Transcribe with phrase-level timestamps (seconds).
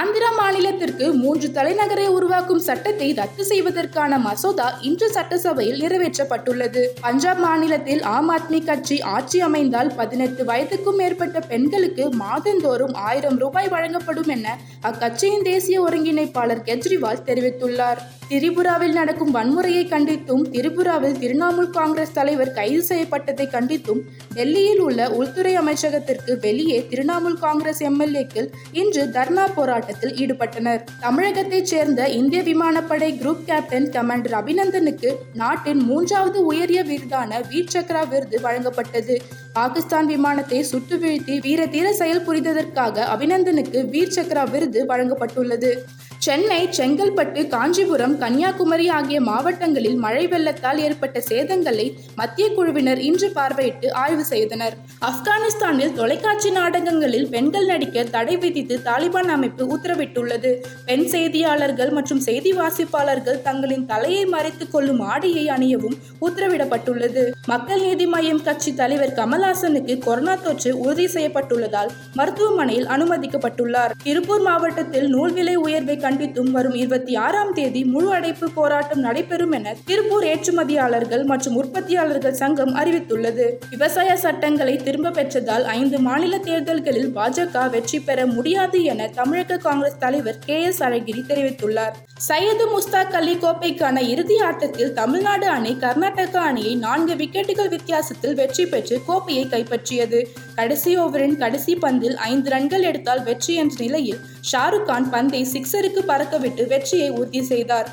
[0.00, 6.86] ஆந்திரா மாநிலத்திற்கு மூன்று தலைநகரை உருவாக்கும் சட்டத்தை ரத்து செய்வதற்கான மசோதா இன்று சட்டசபையில் நிறைவேற்றப்பட்டுள்ளது.
[7.00, 14.28] பஞ்சாப் மாநிலத்தில் ஆம் ஆத்மி கட்சி ஆட்சி அமைந்தால் பதினெட்டு வயதுக்கும் மேற்பட்ட பெண்களுக்கு மாதந்தோறும் ஆயிரம் ரூபாய் வழங்கப்படும்
[14.28, 18.00] என அக்கட்சியின் தேசிய ஒருங்கிணைப்பாளர் கெஜ்ரிவால் தெரிவித்துள்ளார்.
[18.28, 24.00] திரிபுராவில் நடக்கும் வன்முறையை கண்டித்தும் திரிபுராவில் திரிணாமுல் காங்கிரஸ் தலைவர் கைது செய்யப்பட்டதை கண்டித்தும்
[24.34, 30.82] டெல்லியில் உள்ள உள்துறை அமைச்சகத்திற்கு வெளியே திரிணாமுல் காங்கிரஸ் எம்எல்ஏக்கள் இன்று தர்ணா போராட்டம் போராட்டத்தில் ஈடுபட்டனர்.
[31.00, 38.40] தமிழகத்தைச் சேர்ந்த இந்திய விமானப்படை குரூப் கேப்டன் கமாண்டர் அபிநந்தனுக்கு நாட்டின் மூன்றாவது உயரிய விருதான வீர் சக்ரா விருது
[38.42, 39.16] வழங்கப்பட்டது.
[39.52, 45.70] பாகிஸ்தான் விமானத்தை சுட்டு வீழ்த்தி வீர தீர செயல் புரிந்ததற்காக அபிநந்தனுக்கு வீர் சக்ரா விருது வழங்கப்பட்டுள்ளது.
[46.18, 54.24] சென்னை செங்கல்பட்டு காஞ்சிபுரம் கன்னியாகுமரி ஆகிய மாவட்டங்களில் மழை வெள்ளத்தால் ஏற்பட்ட சேதங்களை மத்திய குழுவினர் இன்று பார்வையிட்டு ஆய்வு
[54.24, 54.74] செய்தனர்.
[55.08, 60.52] ஆப்கானிஸ்தானில் தொலைக்காட்சி நாடகங்களில் பெண்கள் நடிக்க தடை விதித்து தாலிபான் அமைப்பு உத்தரவிட்டுள்ளது.
[60.86, 67.30] பெண் செய்தியாளர்கள் மற்றும் செய்தி வாசிப்பாளர்கள் தங்களின் தலையை மறைத்துக் கொள்ளும் ஆடையை அணியவும் உத்தரவிடப்பட்டுள்ளது.
[67.46, 73.92] மக்கள் நீதி மய்யம் கட்சி தலைவர் கமல் கமல்ஹாசனுக்கு கொரோனா தொற்று உறுதி செய்யப்பட்டுள்ளதால் மருத்துவமனையில் அனுமதிக்கப்பட்டுள்ளார்.
[74.02, 79.72] திருப்பூர் மாவட்டத்தில் நூல் விலை உயர்வை கண்டித்தும் வரும் இருபத்தி ஆறாம் தேதி முழு அடைப்பு போராட்டம் நடைபெறும் என
[79.88, 83.46] திருப்பூர் ஏற்றுமதியாளர்கள் மற்றும் உற்பத்தியாளர்கள் சங்கம் அறிவித்துள்ளது.
[83.70, 90.40] விவசாய சட்டங்களை திரும்ப பெற்றதால் ஐந்து மாநில தேர்தல்களில் பாஜக வெற்றி பெற முடியாது என தமிழக காங்கிரஸ் தலைவர்
[90.46, 91.96] கே எஸ் அழகிரி தெரிவித்துள்ளார்.
[92.28, 98.96] சையது முஸ்தாக் அலி கோப்பைக்கான இறுதி ஆட்டத்தில் தமிழ்நாடு அணி கர்நாடகா அணியை நான்கு விக்கெட்டுகள் வித்தியாசத்தில் வெற்றி பெற்று
[99.06, 100.18] கோப்பை போட்டியை கைப்பற்றியது.
[100.54, 104.20] கடைசி ஓவரின் கடைசி பந்தில் ஐந்து ரன்கள் எடுத்தால் வெற்றி என்ற நிலையில்
[104.52, 107.90] ஷாருக் கான் பந்தை சிக்ஸருக்கு பறக்கவிட்டு வெற்றியை உறுதி செய்தார்.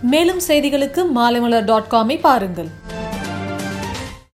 [0.00, 2.70] மேலும் செய்திகளுக்கு மாலைமலர் டாட் காமை பாருங்கள்.